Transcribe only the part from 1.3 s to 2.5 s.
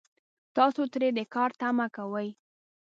کار تمه کوئ